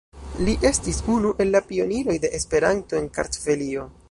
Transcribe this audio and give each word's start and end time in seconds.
Li 0.45 0.55
estis 0.69 1.01
unu 1.17 1.35
el 1.45 1.53
la 1.57 1.63
pioniroj 1.73 2.19
de 2.25 2.35
Esperanto 2.39 3.01
en 3.03 3.11
Kartvelio. 3.21 3.91